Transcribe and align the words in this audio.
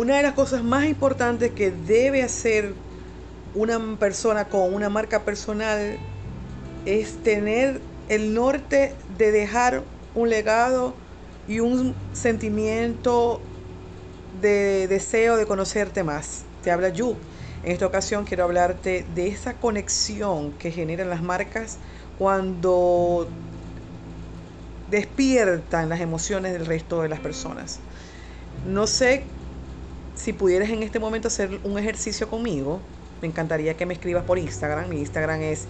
una 0.00 0.16
de 0.16 0.22
las 0.22 0.32
cosas 0.32 0.64
más 0.64 0.86
importantes 0.86 1.50
que 1.50 1.70
debe 1.70 2.22
hacer 2.22 2.72
una 3.54 3.78
persona 3.98 4.46
con 4.46 4.72
una 4.72 4.88
marca 4.88 5.24
personal 5.24 5.98
es 6.86 7.22
tener 7.22 7.82
el 8.08 8.32
norte 8.32 8.94
de 9.18 9.30
dejar 9.30 9.82
un 10.14 10.30
legado 10.30 10.94
y 11.46 11.60
un 11.60 11.94
sentimiento 12.14 13.42
de 14.40 14.88
deseo 14.88 15.36
de 15.36 15.44
conocerte 15.44 16.02
más. 16.02 16.44
Te 16.64 16.70
habla 16.70 16.88
Yu. 16.88 17.14
En 17.62 17.72
esta 17.72 17.84
ocasión 17.84 18.24
quiero 18.24 18.44
hablarte 18.44 19.04
de 19.14 19.28
esa 19.28 19.52
conexión 19.52 20.52
que 20.52 20.70
generan 20.70 21.10
las 21.10 21.22
marcas 21.22 21.76
cuando 22.18 23.28
despiertan 24.90 25.90
las 25.90 26.00
emociones 26.00 26.54
del 26.54 26.64
resto 26.64 27.02
de 27.02 27.10
las 27.10 27.20
personas. 27.20 27.80
No 28.66 28.86
sé 28.86 29.24
si 30.20 30.32
pudieras 30.34 30.68
en 30.68 30.82
este 30.82 30.98
momento 30.98 31.28
hacer 31.28 31.60
un 31.64 31.78
ejercicio 31.78 32.28
conmigo, 32.28 32.78
me 33.22 33.28
encantaría 33.28 33.74
que 33.74 33.86
me 33.86 33.94
escribas 33.94 34.22
por 34.24 34.38
Instagram. 34.38 34.90
Mi 34.90 34.98
Instagram 34.98 35.40
es 35.40 35.64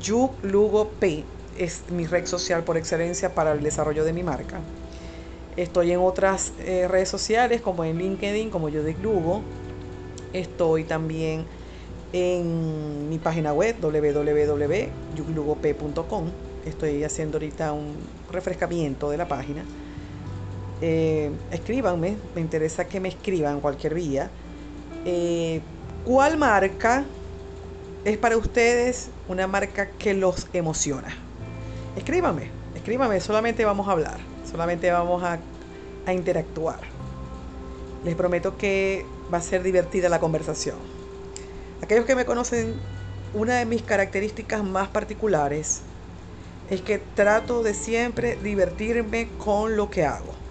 YuLugoP, 0.00 1.02
es 1.58 1.82
mi 1.90 2.06
red 2.06 2.26
social 2.26 2.62
por 2.62 2.76
excelencia 2.76 3.34
para 3.34 3.50
el 3.52 3.60
desarrollo 3.60 4.04
de 4.04 4.12
mi 4.12 4.22
marca. 4.22 4.60
Estoy 5.56 5.90
en 5.90 5.98
otras 5.98 6.52
eh, 6.60 6.86
redes 6.86 7.08
sociales 7.08 7.60
como 7.60 7.84
en 7.84 7.98
LinkedIn, 7.98 8.50
como 8.50 8.70
Judith 8.70 9.02
Lugo. 9.02 9.42
Estoy 10.32 10.84
también 10.84 11.44
en 12.12 13.08
mi 13.08 13.18
página 13.18 13.52
web 13.52 13.74
www.yulugop.com. 13.80 16.30
Estoy 16.64 17.02
haciendo 17.02 17.38
ahorita 17.38 17.72
un 17.72 17.96
refrescamiento 18.30 19.10
de 19.10 19.16
la 19.16 19.26
página. 19.26 19.64
Eh, 20.80 21.30
escríbanme, 21.50 22.16
me 22.34 22.40
interesa 22.40 22.86
que 22.86 23.00
me 23.00 23.08
escriban 23.08 23.60
cualquier 23.60 23.94
vía. 23.94 24.30
Eh, 25.04 25.60
¿Cuál 26.04 26.36
marca 26.36 27.04
es 28.04 28.16
para 28.16 28.36
ustedes 28.36 29.10
una 29.28 29.46
marca 29.46 29.90
que 29.90 30.14
los 30.14 30.46
emociona? 30.52 31.08
Escríbanme, 31.96 32.48
escríbanme, 32.74 33.20
solamente 33.20 33.64
vamos 33.64 33.88
a 33.88 33.92
hablar, 33.92 34.18
solamente 34.50 34.90
vamos 34.90 35.22
a 35.24 35.38
interactuar. 36.12 36.80
Les 38.04 38.14
prometo 38.14 38.56
que 38.56 39.04
va 39.32 39.38
a 39.38 39.42
ser 39.42 39.62
divertida 39.62 40.08
la 40.08 40.20
conversación. 40.20 40.76
Aquellos 41.82 42.06
que 42.06 42.14
me 42.14 42.24
conocen, 42.24 42.74
una 43.34 43.56
de 43.56 43.66
mis 43.66 43.82
características 43.82 44.64
más 44.64 44.88
particulares 44.88 45.82
es 46.70 46.80
que 46.80 46.98
trato 46.98 47.62
de 47.62 47.74
siempre 47.74 48.36
divertirme 48.42 49.28
con 49.38 49.76
lo 49.76 49.90
que 49.90 50.04
hago. 50.04 50.47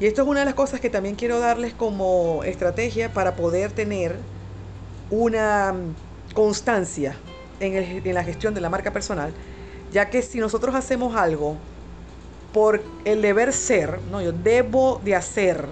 Y 0.00 0.06
esto 0.06 0.22
es 0.22 0.28
una 0.28 0.40
de 0.40 0.46
las 0.46 0.54
cosas 0.54 0.80
que 0.80 0.88
también 0.88 1.14
quiero 1.14 1.38
darles 1.40 1.74
como 1.74 2.42
estrategia 2.44 3.12
para 3.12 3.36
poder 3.36 3.70
tener 3.70 4.16
una 5.10 5.74
constancia 6.32 7.16
en, 7.60 8.14
la 8.14 8.24
gestión 8.24 8.54
de 8.54 8.62
la 8.62 8.70
marca 8.70 8.94
personal, 8.94 9.34
ya 9.92 10.08
que 10.08 10.22
si 10.22 10.38
nosotros 10.38 10.74
hacemos 10.74 11.14
algo 11.16 11.56
por 12.54 12.82
el 13.04 13.20
deber 13.20 13.52
ser, 13.52 14.00
no, 14.10 14.22
yo 14.22 14.32
debo 14.32 15.02
de 15.04 15.14
hacer, 15.14 15.66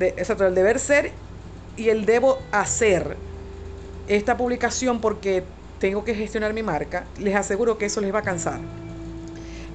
exacto, 0.00 0.46
el 0.46 0.54
deber 0.54 0.78
ser 0.78 1.10
y 1.76 1.88
el 1.88 2.06
debo 2.06 2.38
hacer 2.52 3.16
esta 4.06 4.36
publicación 4.36 5.00
porque 5.00 5.42
tengo 5.80 6.04
que 6.04 6.14
gestionar 6.14 6.54
mi 6.54 6.62
marca, 6.62 7.06
les 7.18 7.34
aseguro 7.34 7.76
que 7.76 7.86
eso 7.86 8.00
les 8.00 8.14
va 8.14 8.20
a 8.20 8.22
cansar. 8.22 8.60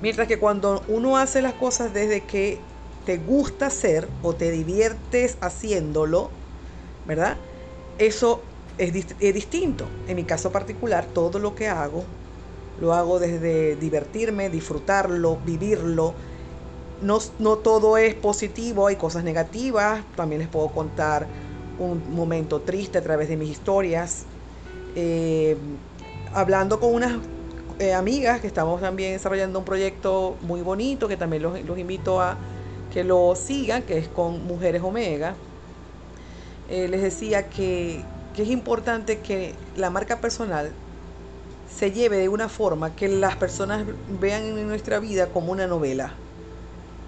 Mientras 0.02 0.30
que 0.30 0.39
cuando 0.39 0.83
uno 0.88 1.17
hace 1.17 1.41
las 1.41 1.53
cosas 1.53 1.93
desde 1.93 2.21
que 2.21 2.59
te 3.05 3.17
gusta 3.17 3.67
hacer 3.67 4.08
o 4.21 4.33
te 4.33 4.52
diviertes 4.52 5.37
haciéndolo, 5.42 6.30
¿verdad? 7.08 7.37
Eso 7.98 8.42
es, 8.77 8.93
distinto. 9.33 9.86
En 10.08 10.15
mi 10.15 10.23
caso 10.23 10.52
particular, 10.52 11.05
todo 11.05 11.39
lo 11.39 11.55
que 11.55 11.67
hago, 11.67 12.03
lo 12.80 12.93
hago 12.93 13.20
desde 13.20 13.76
divertirme, 13.76 14.49
disfrutarlo, 14.49 15.37
vivirlo. 15.45 16.14
No, 17.02 17.20
no 17.39 17.58
todo 17.58 17.98
es 17.98 18.14
positivo, 18.14 18.87
hay 18.87 18.95
cosas 18.95 19.23
negativas. 19.23 20.03
También 20.15 20.39
les 20.39 20.49
puedo 20.49 20.70
contar 20.70 21.27
un 21.80 22.14
momento 22.15 22.61
triste 22.61 22.99
a 22.99 23.02
través 23.02 23.30
de 23.30 23.37
mis 23.37 23.49
historias. 23.49 24.26
Eh, 24.95 25.58
hablando 26.33 26.80
con 26.80 26.93
unas 26.93 27.14
eh, 27.80 27.93
amigas 27.93 28.42
que 28.42 28.47
estamos 28.47 28.80
también 28.81 29.14
desarrollando 29.14 29.59
un 29.59 29.65
proyecto 29.65 30.37
muy 30.42 30.61
bonito 30.61 31.08
que 31.08 31.17
también 31.17 31.42
los, 31.42 31.64
los 31.64 31.77
invito 31.77 32.21
a 32.21 32.37
que 32.91 33.03
lo 33.03 33.35
sigan, 33.35 33.83
que 33.83 33.97
es 33.97 34.07
con 34.07 34.45
Mujeres 34.45 34.81
Omega. 34.83 35.35
Eh, 36.69 36.87
les 36.87 37.02
decía 37.02 37.49
que, 37.49 38.03
que 38.35 38.43
es 38.43 38.49
importante 38.49 39.19
que 39.19 39.55
la 39.75 39.89
marca 39.89 40.19
personal 40.19 40.71
se 41.73 41.91
lleve 41.91 42.17
de 42.17 42.29
una 42.29 42.49
forma 42.49 42.95
que 42.95 43.07
las 43.07 43.35
personas 43.35 43.85
vean 44.19 44.43
en 44.57 44.67
nuestra 44.67 44.99
vida 44.99 45.27
como 45.27 45.52
una 45.52 45.67
novela, 45.67 46.13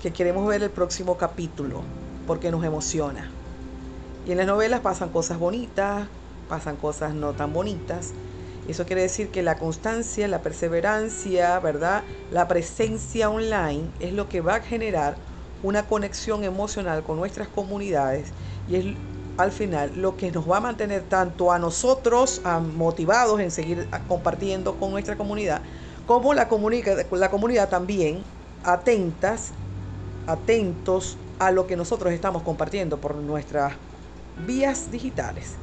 que 0.02 0.12
queremos 0.12 0.48
ver 0.48 0.64
el 0.64 0.70
próximo 0.70 1.18
capítulo, 1.18 1.82
porque 2.26 2.52
nos 2.52 2.64
emociona. 2.64 3.30
Y 4.26 4.32
en 4.32 4.38
las 4.38 4.48
novelas 4.48 4.80
pasan 4.80 5.10
cosas 5.10 5.38
bonitas, 5.38 6.08
pasan 6.48 6.78
cosas 6.78 7.14
no 7.14 7.34
tan 7.34 7.52
bonitas. 7.52 8.14
Eso 8.68 8.86
quiere 8.86 9.02
decir 9.02 9.30
que 9.30 9.44
la 9.44 9.58
constancia, 9.58 10.28
la 10.30 10.42
perseverancia, 10.42 11.60
¿verdad? 11.60 12.04
La 12.32 12.48
presencia 12.48 13.30
online 13.30 13.90
es 14.00 14.14
lo 14.14 14.30
que 14.30 14.40
va 14.40 14.56
a 14.56 14.62
generar 14.62 15.18
una 15.64 15.88
conexión 15.88 16.44
emocional 16.44 17.04
con 17.04 17.18
nuestras 17.18 17.48
comunidades 17.48 18.32
y 18.70 18.76
es 18.76 18.86
al 19.38 19.52
final 19.52 19.92
lo 19.96 20.16
que 20.16 20.32
nos 20.32 20.50
va 20.50 20.58
a 20.58 20.62
mantener 20.62 21.02
tanto 21.04 21.52
a 21.52 21.58
nosotros 21.58 22.42
motivados 22.76 23.40
en 23.40 23.50
seguir 23.50 23.88
compartiendo 24.08 24.76
con 24.76 24.92
nuestra 24.92 25.18
comunidad, 25.18 25.62
como 26.06 26.34
la, 26.34 26.48
la 27.12 27.32
comunidad 27.32 27.70
también 27.70 28.24
atentas, 28.64 29.52
atentos 30.28 31.18
a 31.40 31.52
lo 31.52 31.66
que 31.66 31.76
nosotros 31.76 32.14
estamos 32.14 32.44
compartiendo 32.44 33.02
por 33.02 33.16
nuestras 33.16 33.74
vías 34.36 34.92
digitales. 34.92 35.60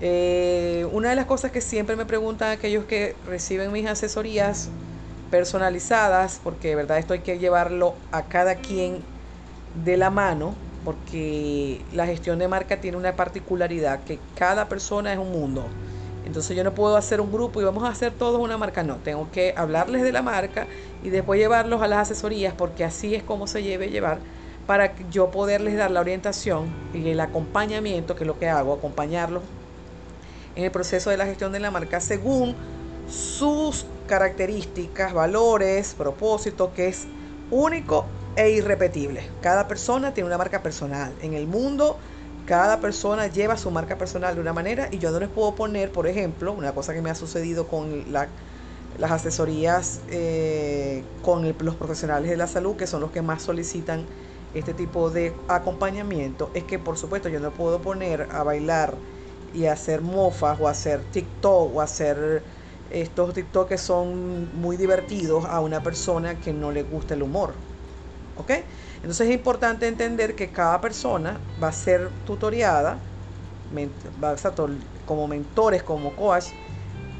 Eh, 0.00 0.86
una 0.92 1.10
de 1.10 1.16
las 1.16 1.26
cosas 1.26 1.50
que 1.50 1.60
siempre 1.60 1.96
me 1.96 2.06
preguntan 2.06 2.50
aquellos 2.50 2.84
que 2.86 3.16
reciben 3.26 3.72
mis 3.72 3.86
asesorías 3.86 4.68
personalizadas, 5.30 6.40
porque 6.42 6.68
de 6.68 6.76
verdad 6.76 6.98
esto 6.98 7.12
hay 7.14 7.20
que 7.20 7.38
llevarlo 7.38 7.94
a 8.10 8.28
cada 8.28 8.56
quien 8.56 9.04
de 9.74 9.96
la 9.96 10.10
mano, 10.10 10.54
porque 10.84 11.84
la 11.92 12.06
gestión 12.06 12.38
de 12.38 12.48
marca 12.48 12.80
tiene 12.80 12.96
una 12.96 13.16
particularidad, 13.16 14.04
que 14.04 14.18
cada 14.34 14.68
persona 14.68 15.12
es 15.12 15.18
un 15.18 15.30
mundo. 15.30 15.66
Entonces 16.24 16.56
yo 16.56 16.64
no 16.64 16.74
puedo 16.74 16.96
hacer 16.96 17.20
un 17.20 17.32
grupo 17.32 17.60
y 17.60 17.64
vamos 17.64 17.84
a 17.84 17.88
hacer 17.88 18.12
todos 18.12 18.40
una 18.40 18.58
marca, 18.58 18.82
no, 18.82 18.96
tengo 18.96 19.30
que 19.30 19.54
hablarles 19.56 20.02
de 20.02 20.12
la 20.12 20.22
marca 20.22 20.66
y 21.02 21.08
después 21.08 21.40
llevarlos 21.40 21.82
a 21.82 21.86
las 21.86 22.10
asesorías, 22.10 22.54
porque 22.56 22.84
así 22.84 23.14
es 23.14 23.22
como 23.22 23.46
se 23.46 23.62
debe 23.62 23.88
llevar 23.88 24.18
para 24.66 24.94
yo 25.10 25.30
poderles 25.30 25.76
dar 25.76 25.90
la 25.90 26.00
orientación 26.00 26.72
y 26.94 27.08
el 27.08 27.20
acompañamiento, 27.20 28.14
que 28.14 28.24
es 28.24 28.26
lo 28.26 28.38
que 28.38 28.48
hago, 28.48 28.74
acompañarlos 28.74 29.42
en 30.54 30.64
el 30.64 30.70
proceso 30.70 31.10
de 31.10 31.16
la 31.16 31.26
gestión 31.26 31.52
de 31.52 31.60
la 31.60 31.70
marca 31.70 32.00
según 32.00 32.54
sus 33.08 33.86
características, 34.06 35.12
valores, 35.12 35.94
propósito, 35.94 36.72
que 36.74 36.88
es 36.88 37.06
único 37.50 38.06
e 38.40 38.50
irrepetible. 38.52 39.36
Cada 39.40 39.68
persona 39.68 40.14
tiene 40.14 40.26
una 40.28 40.38
marca 40.38 40.62
personal. 40.62 41.16
En 41.20 41.34
el 41.34 41.46
mundo, 41.46 41.98
cada 42.46 42.80
persona 42.80 43.26
lleva 43.26 43.56
su 43.56 43.70
marca 43.70 43.98
personal 43.98 44.34
de 44.34 44.40
una 44.40 44.52
manera 44.52 44.88
y 44.90 44.98
yo 44.98 45.10
no 45.10 45.20
les 45.20 45.28
puedo 45.28 45.54
poner, 45.54 45.92
por 45.92 46.06
ejemplo, 46.06 46.52
una 46.52 46.74
cosa 46.74 46.94
que 46.94 47.02
me 47.02 47.10
ha 47.10 47.14
sucedido 47.14 47.68
con 47.68 48.10
las 48.12 49.10
asesorías 49.12 50.04
eh, 50.08 51.04
con 51.22 51.54
los 51.60 51.76
profesionales 51.76 52.30
de 52.30 52.36
la 52.36 52.46
salud, 52.46 52.76
que 52.76 52.86
son 52.86 53.00
los 53.02 53.10
que 53.12 53.22
más 53.22 53.42
solicitan 53.42 54.08
este 54.52 54.74
tipo 54.74 55.10
de 55.10 55.44
acompañamiento, 55.48 56.50
es 56.54 56.64
que 56.64 56.78
por 56.78 56.98
supuesto 56.98 57.28
yo 57.28 57.40
no 57.40 57.54
puedo 57.54 57.80
poner 57.82 58.28
a 58.30 58.42
bailar 58.42 59.02
y 59.52 59.66
hacer 59.66 60.00
mofas 60.02 60.58
o 60.60 60.68
hacer 60.68 61.04
TikTok 61.10 61.74
o 61.74 61.80
hacer 61.80 62.44
estos 62.88 63.32
TikTok 63.34 63.68
que 63.68 63.78
son 63.78 64.50
muy 64.60 64.76
divertidos 64.76 65.44
a 65.44 65.60
una 65.60 65.82
persona 65.82 66.40
que 66.40 66.52
no 66.52 66.72
le 66.72 66.82
gusta 66.82 67.14
el 67.14 67.22
humor. 67.22 67.69
¿Ok? 68.40 68.52
Entonces 68.96 69.28
es 69.28 69.34
importante 69.34 69.86
entender 69.86 70.34
que 70.34 70.48
cada 70.48 70.80
persona 70.80 71.38
va 71.62 71.68
a 71.68 71.72
ser 71.72 72.08
tutoriada, 72.26 72.96
como 75.06 75.28
mentores, 75.28 75.82
como 75.82 76.16
coach, 76.16 76.46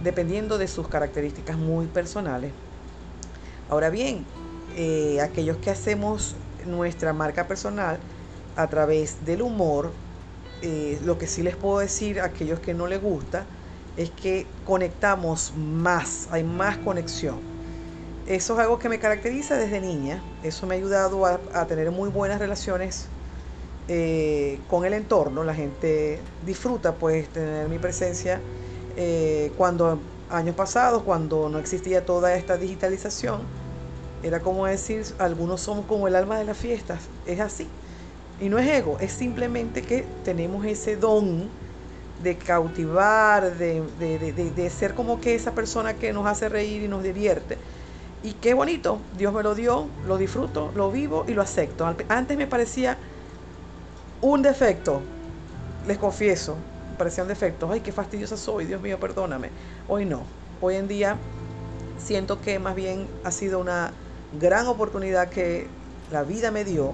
dependiendo 0.03 0.57
de 0.57 0.67
sus 0.67 0.89
características 0.89 1.59
muy 1.59 1.87
personales. 1.87 2.53
Ahora 3.69 3.91
bien, 3.91 4.25
eh, 4.77 5.21
aquellos 5.21 5.59
que 5.59 5.71
hacemos 5.71 6.35
nuestra 6.67 7.13
marca 7.13 7.47
personal 7.47 7.99
a 8.57 8.67
través 8.69 9.25
del 9.27 9.43
humor, 9.43 9.93
eh, 10.63 10.99
lo 11.05 11.19
que 11.19 11.27
sí 11.27 11.43
les 11.43 11.55
puedo 11.55 11.81
decir 11.81 12.21
a 12.21 12.27
aquellos 12.27 12.61
que 12.61 12.73
no 12.73 12.87
les 12.87 13.01
gusta 13.01 13.45
es 13.97 14.11
que 14.11 14.47
conectamos 14.65 15.53
más, 15.55 16.29
hay 16.31 16.45
más 16.45 16.79
conexión. 16.79 17.50
Eso 18.31 18.55
es 18.55 18.61
algo 18.61 18.79
que 18.79 18.89
me 18.89 19.01
caracteriza 19.01 19.57
desde 19.57 19.81
niña. 19.81 20.23
Eso 20.45 20.65
me 20.65 20.77
ha 20.77 20.79
ayudado 20.79 21.27
a, 21.27 21.67
tener 21.67 21.91
muy 21.91 22.11
buenas 22.11 22.39
relaciones 22.39 23.07
eh, 23.89 24.61
con 24.69 24.85
el 24.85 24.93
entorno, 24.93 25.43
la 25.43 25.53
gente 25.53 26.21
disfruta 26.47 26.95
pues 26.95 27.29
tener 27.31 27.69
mi 27.69 27.81
presencia 27.81 28.41
eh, 28.97 29.51
cuando 29.57 29.99
años 30.31 30.55
pasados, 30.55 31.03
cuando 31.03 31.49
no 31.49 31.59
existía 31.59 32.07
toda 32.07 32.37
esta 32.37 32.57
digitalización, 32.57 33.41
era 34.23 34.39
como 34.39 34.67
decir, 34.67 35.05
algunos 35.19 35.61
somos 35.61 35.87
como 35.87 36.07
el 36.07 36.15
alma 36.15 36.39
de 36.39 36.45
las 36.45 36.57
fiestas, 36.57 37.01
es 37.27 37.41
así. 37.41 37.67
Y 38.41 38.49
no 38.49 38.61
es 38.61 38.69
ego, 38.69 38.97
es 39.01 39.11
simplemente 39.11 39.83
que 39.83 40.05
tenemos 40.25 40.65
ese 40.67 40.95
don 40.95 41.49
de 42.23 42.37
cautivar, 42.37 43.57
de, 43.57 43.83
de, 43.99 44.71
ser 44.71 44.95
como 44.95 45.21
que 45.21 45.35
esa 45.35 45.51
persona 45.51 45.95
que 45.95 46.13
nos 46.13 46.29
hace 46.29 46.49
reír 46.49 46.83
y 46.83 46.87
nos 46.87 47.03
divierte. 47.03 47.59
Y 48.23 48.35
qué 48.35 48.53
bonito, 48.53 49.01
Dios 49.17 49.33
me 49.33 49.43
lo 49.43 49.55
dio, 49.55 49.87
lo 50.07 50.19
disfruto, 50.19 50.73
lo 50.75 50.91
vivo 50.91 51.25
y 51.27 51.33
lo 51.33 51.41
acepto. 51.41 51.87
Antes 52.09 52.37
me 52.37 52.47
parecía 52.47 52.99
un 54.21 54.43
defecto, 54.43 55.01
les 55.87 55.97
confieso, 55.97 56.57
me 56.91 56.97
parecía 56.99 57.23
un 57.23 57.29
defecto. 57.29 57.71
Ay, 57.71 57.81
qué 57.81 57.93
fastidiosa 57.93 58.37
soy, 58.37 58.67
Dios 58.67 58.83
mío, 58.83 59.01
perdóname. 59.01 59.49
Hoy 59.89 60.05
no, 60.05 60.23
hoy 60.61 60.77
en 60.77 60.87
día 60.87 61.17
siento 61.99 62.43
que 62.43 62.59
más 62.59 62.75
bien 62.75 63.09
ha 63.25 63.31
sido 63.31 63.59
una 63.59 63.93
gran 64.39 64.67
oportunidad 64.67 65.31
que 65.31 65.69
la 66.13 66.23
vida 66.23 66.51
me 66.51 66.65
dio 66.65 66.93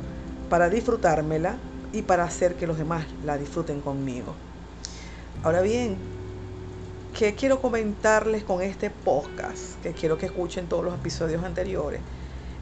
para 0.49 0.69
disfrutármela 0.69 1.57
y 1.93 2.03
para 2.03 2.23
hacer 2.23 2.55
que 2.55 2.69
los 2.69 2.79
demás 2.79 3.05
la 3.25 3.37
disfruten 3.37 3.81
conmigo. 3.81 4.35
Ahora 5.43 5.61
bien, 5.61 5.97
¿qué 7.17 7.35
quiero 7.35 7.63
comentarles 7.63 8.45
con 8.45 8.61
este 8.61 8.91
podcast? 8.91 9.81
Que 9.83 9.93
quiero 9.93 10.19
que 10.19 10.27
escuchen 10.27 10.67
todos 10.67 10.85
los 10.85 10.95
episodios 10.95 11.43
anteriores. 11.43 12.01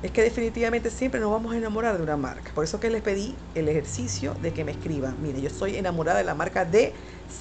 Es 0.01 0.13
que 0.13 0.23
definitivamente 0.23 0.91
siempre 0.91 1.19
nos 1.19 1.33
vamos 1.33 1.55
a 1.55 1.57
enamorar 1.57 1.97
de 1.97 2.05
una 2.05 2.17
marca. 2.17 2.53
Por 2.55 2.63
eso 2.63 2.79
que 2.79 2.89
les 2.89 3.03
pedí 3.03 3.35
el 3.57 3.69
ejercicio 3.69 4.35
de 4.43 4.53
que 4.53 4.63
me 4.63 4.71
escriban. 4.71 5.17
Mire, 5.21 5.41
yo 5.41 5.49
estoy 5.49 5.77
enamorada 5.77 6.19
de 6.19 6.25
la 6.25 6.35
marca 6.37 6.65
de 6.65 6.93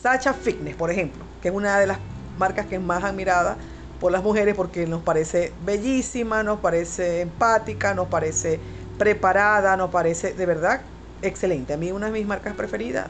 Sacha 0.01 0.33
Fitness, 0.33 0.75
por 0.75 0.89
ejemplo, 0.89 1.23
que 1.39 1.49
es 1.49 1.53
una 1.53 1.77
de 1.77 1.85
las 1.85 1.99
marcas 2.39 2.65
que 2.65 2.75
es 2.75 2.81
más 2.81 3.03
admirada 3.03 3.57
por 3.99 4.11
las 4.11 4.23
mujeres 4.23 4.55
porque 4.55 4.87
nos 4.87 5.03
parece 5.03 5.53
bellísima, 5.63 6.41
nos 6.41 6.61
parece 6.61 7.21
empática, 7.21 7.93
nos 7.93 8.07
parece 8.07 8.59
preparada, 8.97 9.77
nos 9.77 9.91
parece 9.91 10.33
de 10.33 10.45
verdad 10.47 10.81
excelente. 11.21 11.73
A 11.73 11.77
mí 11.77 11.91
una 11.91 12.07
de 12.07 12.13
mis 12.13 12.25
marcas 12.25 12.55
preferidas 12.55 13.07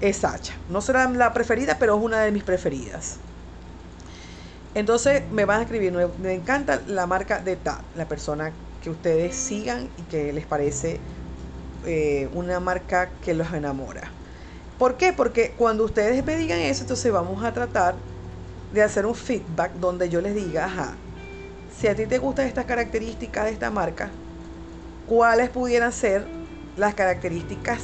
es 0.00 0.18
Sacha. 0.18 0.54
No 0.68 0.80
será 0.80 1.08
la 1.08 1.32
preferida, 1.32 1.76
pero 1.78 1.96
es 1.96 2.02
una 2.02 2.20
de 2.20 2.32
mis 2.32 2.44
preferidas. 2.44 3.16
Entonces 4.74 5.22
me 5.32 5.46
van 5.46 5.60
a 5.60 5.62
escribir, 5.62 5.92
me 6.20 6.34
encanta 6.34 6.82
la 6.86 7.06
marca 7.06 7.40
de 7.40 7.56
TAD, 7.56 7.80
la 7.96 8.06
persona 8.06 8.52
que 8.82 8.90
ustedes 8.90 9.34
sigan 9.34 9.88
y 9.96 10.02
que 10.02 10.32
les 10.34 10.44
parece 10.44 11.00
eh, 11.86 12.28
una 12.34 12.60
marca 12.60 13.08
que 13.24 13.32
los 13.32 13.52
enamora. 13.52 14.10
¿Por 14.78 14.98
qué? 14.98 15.14
Porque 15.14 15.54
cuando 15.56 15.84
ustedes 15.84 16.22
me 16.24 16.36
digan 16.36 16.58
eso, 16.58 16.82
entonces 16.82 17.10
vamos 17.10 17.42
a 17.42 17.52
tratar 17.52 17.94
de 18.74 18.82
hacer 18.82 19.06
un 19.06 19.14
feedback 19.14 19.72
donde 19.74 20.10
yo 20.10 20.20
les 20.20 20.34
diga, 20.34 20.66
ajá, 20.66 20.94
si 21.80 21.88
a 21.88 21.94
ti 21.94 22.04
te 22.06 22.18
gustan 22.18 22.46
estas 22.46 22.66
características 22.66 23.46
de 23.46 23.52
esta 23.52 23.70
marca, 23.70 24.10
¿cuáles 25.06 25.48
pudieran 25.48 25.92
ser 25.92 26.26
las 26.76 26.94
características 26.94 27.80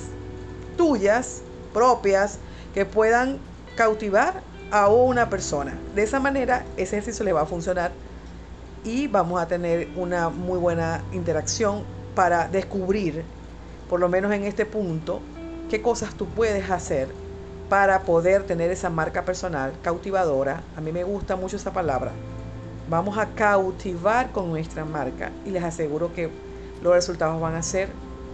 tuyas 0.76 1.40
propias 1.72 2.38
que 2.74 2.84
puedan 2.84 3.38
cautivar 3.76 4.42
a 4.70 4.88
una 4.88 5.28
persona. 5.28 5.78
De 5.94 6.02
esa 6.02 6.20
manera, 6.20 6.64
ese 6.76 6.96
ejercicio 6.96 7.24
le 7.24 7.32
va 7.32 7.42
a 7.42 7.46
funcionar 7.46 7.92
y 8.84 9.06
vamos 9.06 9.40
a 9.40 9.46
tener 9.46 9.88
una 9.96 10.28
muy 10.28 10.58
buena 10.58 11.02
interacción 11.12 11.84
para 12.14 12.48
descubrir, 12.48 13.24
por 13.88 14.00
lo 14.00 14.08
menos 14.08 14.32
en 14.32 14.44
este 14.44 14.66
punto, 14.66 15.20
qué 15.70 15.80
cosas 15.82 16.14
tú 16.14 16.26
puedes 16.26 16.70
hacer 16.70 17.08
para 17.68 18.02
poder 18.02 18.44
tener 18.44 18.70
esa 18.70 18.90
marca 18.90 19.24
personal 19.24 19.72
cautivadora. 19.82 20.62
A 20.76 20.80
mí 20.80 20.92
me 20.92 21.04
gusta 21.04 21.36
mucho 21.36 21.56
esa 21.56 21.72
palabra. 21.72 22.12
Vamos 22.88 23.16
a 23.16 23.26
cautivar 23.28 24.32
con 24.32 24.50
nuestra 24.50 24.84
marca 24.84 25.30
y 25.46 25.50
les 25.50 25.62
aseguro 25.62 26.12
que 26.12 26.30
los 26.82 26.92
resultados 26.92 27.40
van 27.40 27.54
a 27.54 27.62
ser 27.62 27.88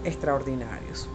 extraordinarios. 0.04 1.08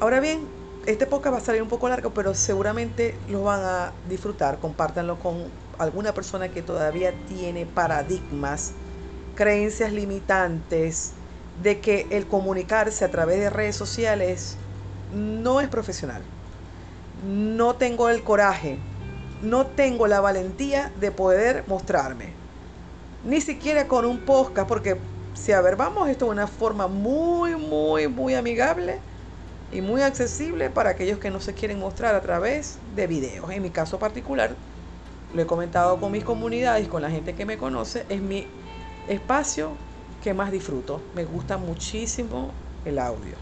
Ahora 0.00 0.20
bien, 0.20 0.46
este 0.86 1.04
podcast 1.06 1.34
va 1.34 1.38
a 1.38 1.44
salir 1.44 1.62
un 1.62 1.68
poco 1.68 1.88
largo, 1.88 2.10
pero 2.14 2.32
seguramente 2.34 3.18
lo 3.28 3.42
van 3.42 3.60
a 3.64 3.92
disfrutar. 4.08 4.58
Compártanlo 4.58 5.18
con 5.18 5.44
alguna 5.78 6.14
persona 6.14 6.48
que 6.48 6.62
todavía 6.62 7.12
tiene 7.26 7.66
paradigmas, 7.66 8.72
creencias 9.34 9.92
limitantes 9.92 11.12
de 11.62 11.80
que 11.80 12.06
el 12.10 12.26
comunicarse 12.28 13.04
a 13.04 13.10
través 13.10 13.40
de 13.40 13.50
redes 13.50 13.74
sociales 13.74 14.56
no 15.12 15.60
es 15.60 15.68
profesional. 15.68 16.22
No 17.26 17.74
tengo 17.74 18.08
el 18.08 18.22
coraje, 18.22 18.78
no 19.42 19.66
tengo 19.66 20.06
la 20.06 20.20
valentía 20.20 20.92
de 21.00 21.10
poder 21.10 21.64
mostrarme. 21.66 22.32
Ni 23.24 23.40
siquiera 23.40 23.88
con 23.88 24.04
un 24.04 24.20
podcast, 24.20 24.68
porque 24.68 25.00
si 25.34 25.50
a 25.50 25.60
ver, 25.60 25.74
vamos, 25.74 26.08
esto 26.08 26.26
de 26.26 26.30
una 26.30 26.46
forma 26.46 26.86
muy, 26.86 27.56
muy, 27.56 28.06
muy 28.06 28.36
amigable 28.36 29.00
y 29.72 29.80
muy 29.80 30.02
accesible 30.02 30.70
para 30.70 30.90
aquellos 30.90 31.18
que 31.18 31.30
no 31.30 31.40
se 31.40 31.54
quieren 31.54 31.78
mostrar 31.78 32.14
a 32.14 32.20
través 32.20 32.78
de 32.94 33.06
videos. 33.06 33.50
En 33.50 33.62
mi 33.62 33.70
caso 33.70 33.98
particular, 33.98 34.54
lo 35.34 35.42
he 35.42 35.46
comentado 35.46 35.98
con 35.98 36.12
mis 36.12 36.24
comunidades, 36.24 36.88
con 36.88 37.02
la 37.02 37.10
gente 37.10 37.34
que 37.34 37.44
me 37.44 37.58
conoce, 37.58 38.06
es 38.08 38.20
mi 38.20 38.46
espacio 39.08 39.72
que 40.22 40.34
más 40.34 40.52
disfruto. 40.52 41.00
Me 41.14 41.24
gusta 41.24 41.58
muchísimo 41.58 42.52
el 42.84 42.98
audio. 42.98 43.34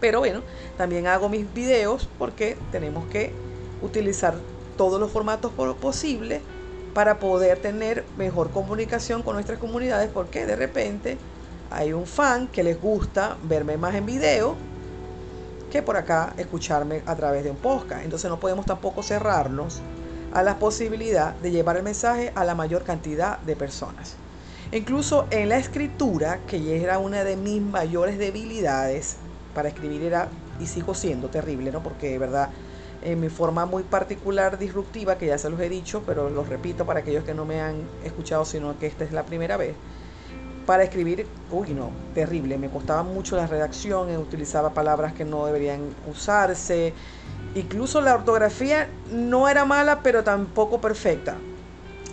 Pero 0.00 0.20
bueno, 0.20 0.42
también 0.76 1.06
hago 1.06 1.28
mis 1.28 1.52
videos 1.52 2.08
porque 2.18 2.56
tenemos 2.72 3.06
que 3.06 3.32
utilizar 3.82 4.34
todos 4.76 5.00
los 5.00 5.10
formatos 5.10 5.52
posibles 5.80 6.42
para 6.94 7.18
poder 7.18 7.58
tener 7.58 8.04
mejor 8.16 8.50
comunicación 8.50 9.22
con 9.22 9.34
nuestras 9.34 9.58
comunidades 9.58 10.10
porque 10.12 10.46
de 10.46 10.56
repente 10.56 11.18
hay 11.70 11.92
un 11.92 12.06
fan 12.06 12.48
que 12.48 12.62
les 12.62 12.80
gusta 12.80 13.36
verme 13.42 13.76
más 13.76 13.94
en 13.94 14.06
video 14.06 14.56
por 15.82 15.96
acá 15.96 16.34
escucharme 16.36 17.02
a 17.06 17.14
través 17.16 17.44
de 17.44 17.50
un 17.50 17.56
podcast. 17.56 18.04
Entonces 18.04 18.30
no 18.30 18.40
podemos 18.40 18.66
tampoco 18.66 19.02
cerrarnos 19.02 19.80
a 20.32 20.42
la 20.42 20.58
posibilidad 20.58 21.34
de 21.36 21.50
llevar 21.50 21.76
el 21.76 21.82
mensaje 21.82 22.32
a 22.34 22.44
la 22.44 22.54
mayor 22.54 22.84
cantidad 22.84 23.38
de 23.40 23.56
personas. 23.56 24.16
Incluso 24.72 25.26
en 25.30 25.48
la 25.48 25.58
escritura, 25.58 26.40
que 26.46 26.60
ya 26.60 26.74
era 26.74 26.98
una 26.98 27.24
de 27.24 27.36
mis 27.36 27.62
mayores 27.62 28.18
debilidades 28.18 29.16
para 29.54 29.68
escribir, 29.68 30.02
era 30.02 30.28
y 30.60 30.66
sigo 30.66 30.94
siendo 30.94 31.28
terrible, 31.28 31.70
¿no? 31.70 31.82
Porque 31.82 32.10
de 32.10 32.18
verdad, 32.18 32.50
en 33.02 33.20
mi 33.20 33.28
forma 33.28 33.64
muy 33.66 33.84
particular, 33.84 34.58
disruptiva, 34.58 35.16
que 35.18 35.26
ya 35.26 35.38
se 35.38 35.50
los 35.50 35.60
he 35.60 35.68
dicho, 35.68 36.02
pero 36.04 36.30
los 36.30 36.48
repito 36.48 36.84
para 36.84 37.00
aquellos 37.00 37.24
que 37.24 37.34
no 37.34 37.44
me 37.44 37.60
han 37.60 37.76
escuchado, 38.04 38.44
sino 38.44 38.78
que 38.78 38.86
esta 38.86 39.04
es 39.04 39.12
la 39.12 39.24
primera 39.24 39.56
vez 39.56 39.74
para 40.66 40.82
escribir, 40.82 41.26
uy 41.50 41.72
no, 41.72 41.90
terrible, 42.12 42.58
me 42.58 42.68
costaba 42.68 43.04
mucho 43.04 43.36
la 43.36 43.46
redacción, 43.46 44.10
eh, 44.10 44.18
utilizaba 44.18 44.74
palabras 44.74 45.14
que 45.14 45.24
no 45.24 45.46
deberían 45.46 45.94
usarse, 46.10 46.92
incluso 47.54 48.00
la 48.00 48.14
ortografía 48.14 48.88
no 49.10 49.48
era 49.48 49.64
mala, 49.64 50.00
pero 50.02 50.24
tampoco 50.24 50.80
perfecta. 50.80 51.36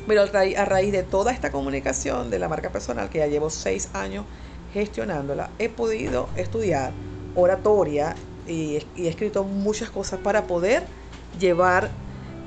Pero 0.07 0.21
a 0.21 0.65
raíz 0.65 0.91
de 0.91 1.03
toda 1.03 1.31
esta 1.31 1.51
comunicación 1.51 2.29
de 2.29 2.37
la 2.37 2.47
marca 2.47 2.69
personal, 2.69 3.09
que 3.09 3.19
ya 3.19 3.27
llevo 3.27 3.49
seis 3.49 3.89
años 3.93 4.25
gestionándola, 4.73 5.49
he 5.59 5.69
podido 5.69 6.29
estudiar 6.35 6.91
oratoria 7.35 8.15
y, 8.47 8.85
y 8.95 9.05
he 9.05 9.09
escrito 9.09 9.43
muchas 9.43 9.89
cosas 9.89 10.19
para 10.19 10.43
poder 10.43 10.83
llevar 11.39 11.89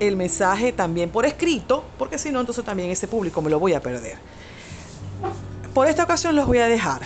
el 0.01 0.17
mensaje 0.17 0.73
también 0.73 1.09
por 1.09 1.25
escrito, 1.25 1.83
porque 1.99 2.19
si 2.19 2.31
no, 2.31 2.41
entonces 2.41 2.65
también 2.65 2.91
ese 2.91 3.09
público 3.09 3.41
me 3.41 3.51
lo 3.51 3.59
voy 3.59 3.73
a 3.73 3.81
perder 3.81 4.19
por 5.77 5.89
esta 5.89 6.05
ocasión 6.05 6.35
los 6.35 6.47
voy 6.47 6.57
a 6.57 6.69
dejar. 6.69 7.03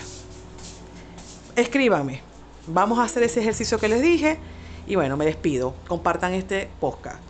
Escríbanme. 1.57 2.21
Vamos 2.69 3.01
a 3.01 3.03
hacer 3.03 3.25
ese 3.25 3.41
ejercicio 3.41 3.81
que 3.81 3.89
les 3.89 4.01
dije. 4.01 4.39
Y 4.87 4.95
bueno, 4.95 5.17
me 5.17 5.25
despido. 5.25 5.75
Compartan 5.89 6.35
este 6.35 6.71
podcast. 6.79 7.30